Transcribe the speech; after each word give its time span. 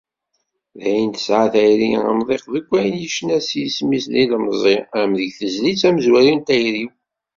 Daɣen, 0.83 1.09
tesɛa 1.15 1.45
tayri 1.53 1.89
amḍiq 2.09 2.43
deg 2.53 2.65
wayen 2.69 2.95
yecna 3.01 3.37
s 3.47 3.49
yisem-is 3.59 4.05
d 4.11 4.13
ilemẓi, 4.23 4.77
am 4.99 5.11
deg 5.19 5.31
tezlit 5.37 5.81
"Amezruy 5.87 6.31
n 6.33 6.39
tayri-w." 6.47 6.91